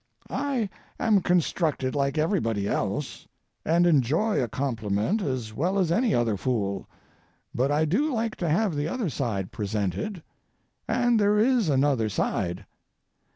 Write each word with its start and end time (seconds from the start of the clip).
I 0.31 0.67
am 0.99 1.21
constructed 1.21 1.93
like 1.93 2.17
everybody 2.17 2.67
else, 2.67 3.27
and 3.63 3.85
enjoy 3.85 4.41
a 4.41 4.47
compliment 4.47 5.21
as 5.21 5.53
well 5.53 5.77
as 5.77 5.91
any 5.91 6.11
other 6.15 6.37
fool, 6.37 6.87
but 7.53 7.71
I 7.71 7.85
do 7.85 8.11
like 8.11 8.35
to 8.37 8.49
have 8.49 8.73
the 8.75 8.87
other 8.87 9.11
side 9.11 9.51
presented. 9.51 10.23
And 10.87 11.19
there 11.19 11.37
is 11.37 11.69
another 11.69 12.09
side. 12.09 12.65